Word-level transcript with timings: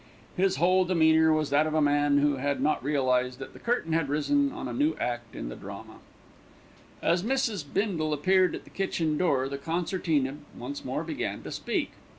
His 0.35 0.55
whole 0.55 0.83
demeanour 0.83 1.31
was 1.31 1.51
that 1.51 1.67
of 1.67 1.75
a 1.75 1.79
man 1.79 2.17
who 2.17 2.37
had 2.37 2.59
not 2.59 2.77
yet 2.77 2.83
realised 2.85 3.37
that 3.37 3.53
the 3.53 3.59
curtain 3.59 3.93
had 3.93 4.09
risen 4.09 4.47
upon 4.47 4.67
a 4.67 4.73
new 4.73 4.95
act 4.99 5.35
in 5.35 5.49
the 5.49 5.55
drama. 5.55 5.97
As 7.03 7.21
Mrs. 7.21 7.63
Bindle 7.71 8.11
appeared 8.11 8.55
at 8.55 8.63
the 8.63 8.71
kitchen 8.71 9.15
door, 9.15 9.47
the 9.47 9.59
concertina 9.59 10.37
once 10.57 10.83
more 10.83 11.03
began 11.03 11.43
to 11.43 11.51
speak. 11.51 11.91